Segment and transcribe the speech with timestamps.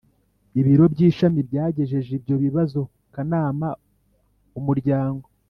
[0.59, 3.67] Ibiro by ishami byagejeje ibyo bibazo ku kanama
[4.59, 5.25] Umuryango